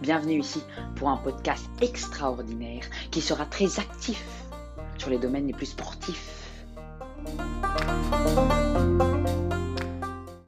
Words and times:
Bienvenue 0.00 0.38
ici 0.38 0.62
pour 0.94 1.08
un 1.08 1.16
podcast 1.16 1.68
extraordinaire 1.82 2.84
qui 3.10 3.20
sera 3.20 3.44
très 3.44 3.80
actif 3.80 4.24
sur 4.96 5.10
les 5.10 5.18
domaines 5.18 5.48
les 5.48 5.52
plus 5.52 5.66
sportifs. 5.66 6.47